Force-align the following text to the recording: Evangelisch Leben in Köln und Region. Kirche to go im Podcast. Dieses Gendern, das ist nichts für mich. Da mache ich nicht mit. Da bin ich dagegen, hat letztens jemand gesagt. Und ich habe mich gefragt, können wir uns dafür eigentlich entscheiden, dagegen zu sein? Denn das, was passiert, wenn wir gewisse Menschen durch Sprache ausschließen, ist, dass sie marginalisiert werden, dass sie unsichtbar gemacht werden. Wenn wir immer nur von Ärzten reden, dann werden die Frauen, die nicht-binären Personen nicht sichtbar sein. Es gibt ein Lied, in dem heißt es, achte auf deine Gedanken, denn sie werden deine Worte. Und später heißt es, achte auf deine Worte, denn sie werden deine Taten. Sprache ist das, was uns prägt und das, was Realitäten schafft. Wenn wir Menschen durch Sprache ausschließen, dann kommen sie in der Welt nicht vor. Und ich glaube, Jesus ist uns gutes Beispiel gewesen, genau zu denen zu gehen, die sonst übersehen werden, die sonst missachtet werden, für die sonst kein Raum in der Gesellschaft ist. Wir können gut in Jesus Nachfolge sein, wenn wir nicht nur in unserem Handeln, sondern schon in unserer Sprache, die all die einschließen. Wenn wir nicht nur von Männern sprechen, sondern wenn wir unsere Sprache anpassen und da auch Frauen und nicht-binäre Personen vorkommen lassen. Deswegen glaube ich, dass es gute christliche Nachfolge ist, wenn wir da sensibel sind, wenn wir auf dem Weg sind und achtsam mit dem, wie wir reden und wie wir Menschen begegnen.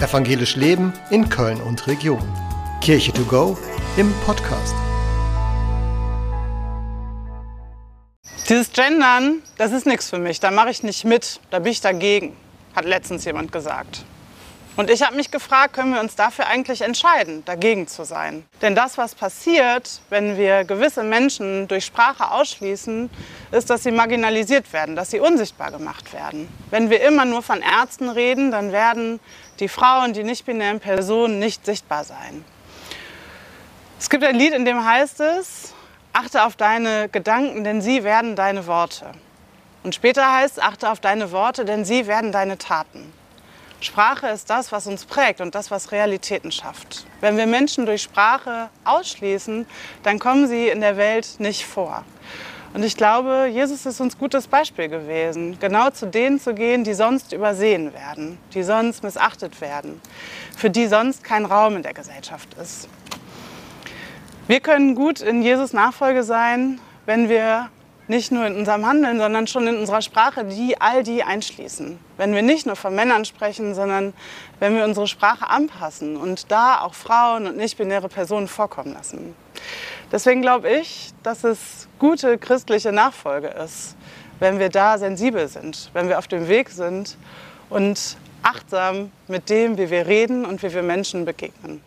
Evangelisch 0.00 0.56
Leben 0.56 0.92
in 1.10 1.28
Köln 1.28 1.60
und 1.60 1.86
Region. 1.86 2.20
Kirche 2.80 3.12
to 3.12 3.22
go 3.24 3.56
im 3.96 4.12
Podcast. 4.26 4.74
Dieses 8.48 8.72
Gendern, 8.72 9.40
das 9.56 9.72
ist 9.72 9.86
nichts 9.86 10.10
für 10.10 10.18
mich. 10.18 10.40
Da 10.40 10.50
mache 10.50 10.70
ich 10.70 10.82
nicht 10.82 11.04
mit. 11.04 11.40
Da 11.50 11.60
bin 11.60 11.72
ich 11.72 11.80
dagegen, 11.80 12.36
hat 12.74 12.84
letztens 12.84 13.24
jemand 13.24 13.52
gesagt. 13.52 14.04
Und 14.76 14.90
ich 14.90 15.02
habe 15.02 15.14
mich 15.14 15.30
gefragt, 15.30 15.74
können 15.74 15.94
wir 15.94 16.00
uns 16.00 16.16
dafür 16.16 16.48
eigentlich 16.48 16.80
entscheiden, 16.82 17.44
dagegen 17.44 17.86
zu 17.86 18.04
sein? 18.04 18.44
Denn 18.60 18.74
das, 18.74 18.98
was 18.98 19.14
passiert, 19.14 20.00
wenn 20.10 20.36
wir 20.36 20.64
gewisse 20.64 21.04
Menschen 21.04 21.68
durch 21.68 21.84
Sprache 21.84 22.32
ausschließen, 22.32 23.08
ist, 23.52 23.70
dass 23.70 23.84
sie 23.84 23.92
marginalisiert 23.92 24.72
werden, 24.72 24.96
dass 24.96 25.12
sie 25.12 25.20
unsichtbar 25.20 25.70
gemacht 25.70 26.12
werden. 26.12 26.48
Wenn 26.70 26.90
wir 26.90 27.02
immer 27.02 27.24
nur 27.24 27.42
von 27.42 27.62
Ärzten 27.62 28.08
reden, 28.08 28.50
dann 28.50 28.72
werden 28.72 29.20
die 29.60 29.68
Frauen, 29.68 30.12
die 30.12 30.24
nicht-binären 30.24 30.80
Personen 30.80 31.38
nicht 31.38 31.64
sichtbar 31.64 32.02
sein. 32.02 32.44
Es 34.00 34.10
gibt 34.10 34.24
ein 34.24 34.34
Lied, 34.34 34.54
in 34.54 34.64
dem 34.64 34.84
heißt 34.84 35.20
es, 35.20 35.72
achte 36.12 36.44
auf 36.44 36.56
deine 36.56 37.08
Gedanken, 37.08 37.62
denn 37.62 37.80
sie 37.80 38.02
werden 38.02 38.34
deine 38.34 38.66
Worte. 38.66 39.12
Und 39.84 39.94
später 39.94 40.34
heißt 40.34 40.58
es, 40.58 40.62
achte 40.62 40.90
auf 40.90 40.98
deine 40.98 41.30
Worte, 41.30 41.64
denn 41.64 41.84
sie 41.84 42.08
werden 42.08 42.32
deine 42.32 42.58
Taten. 42.58 43.12
Sprache 43.84 44.28
ist 44.28 44.48
das, 44.48 44.72
was 44.72 44.86
uns 44.86 45.04
prägt 45.04 45.40
und 45.40 45.54
das, 45.54 45.70
was 45.70 45.92
Realitäten 45.92 46.50
schafft. 46.50 47.06
Wenn 47.20 47.36
wir 47.36 47.46
Menschen 47.46 47.86
durch 47.86 48.02
Sprache 48.02 48.70
ausschließen, 48.84 49.66
dann 50.02 50.18
kommen 50.18 50.48
sie 50.48 50.68
in 50.68 50.80
der 50.80 50.96
Welt 50.96 51.36
nicht 51.38 51.66
vor. 51.66 52.04
Und 52.72 52.82
ich 52.82 52.96
glaube, 52.96 53.48
Jesus 53.52 53.86
ist 53.86 54.00
uns 54.00 54.18
gutes 54.18 54.48
Beispiel 54.48 54.88
gewesen, 54.88 55.58
genau 55.60 55.90
zu 55.90 56.06
denen 56.06 56.40
zu 56.40 56.54
gehen, 56.54 56.82
die 56.82 56.94
sonst 56.94 57.32
übersehen 57.32 57.94
werden, 57.94 58.38
die 58.52 58.64
sonst 58.64 59.04
missachtet 59.04 59.60
werden, 59.60 60.00
für 60.56 60.70
die 60.70 60.88
sonst 60.88 61.22
kein 61.22 61.44
Raum 61.44 61.76
in 61.76 61.82
der 61.82 61.94
Gesellschaft 61.94 62.54
ist. 62.54 62.88
Wir 64.48 64.60
können 64.60 64.94
gut 64.94 65.20
in 65.20 65.42
Jesus 65.42 65.72
Nachfolge 65.72 66.24
sein, 66.24 66.80
wenn 67.06 67.28
wir 67.28 67.70
nicht 68.06 68.32
nur 68.32 68.46
in 68.46 68.56
unserem 68.56 68.86
Handeln, 68.86 69.18
sondern 69.18 69.46
schon 69.46 69.66
in 69.66 69.78
unserer 69.78 70.02
Sprache, 70.02 70.44
die 70.44 70.80
all 70.80 71.02
die 71.02 71.22
einschließen. 71.22 71.98
Wenn 72.16 72.34
wir 72.34 72.42
nicht 72.42 72.66
nur 72.66 72.76
von 72.76 72.94
Männern 72.94 73.24
sprechen, 73.24 73.74
sondern 73.74 74.12
wenn 74.60 74.76
wir 74.76 74.84
unsere 74.84 75.06
Sprache 75.06 75.48
anpassen 75.48 76.16
und 76.16 76.50
da 76.50 76.80
auch 76.80 76.94
Frauen 76.94 77.46
und 77.46 77.56
nicht-binäre 77.56 78.08
Personen 78.08 78.48
vorkommen 78.48 78.92
lassen. 78.92 79.34
Deswegen 80.12 80.42
glaube 80.42 80.70
ich, 80.70 81.12
dass 81.22 81.44
es 81.44 81.88
gute 81.98 82.38
christliche 82.38 82.92
Nachfolge 82.92 83.48
ist, 83.48 83.96
wenn 84.38 84.58
wir 84.58 84.68
da 84.68 84.98
sensibel 84.98 85.48
sind, 85.48 85.90
wenn 85.94 86.08
wir 86.08 86.18
auf 86.18 86.28
dem 86.28 86.48
Weg 86.48 86.68
sind 86.68 87.16
und 87.70 88.16
achtsam 88.42 89.10
mit 89.28 89.48
dem, 89.48 89.78
wie 89.78 89.90
wir 89.90 90.06
reden 90.06 90.44
und 90.44 90.62
wie 90.62 90.72
wir 90.72 90.82
Menschen 90.82 91.24
begegnen. 91.24 91.80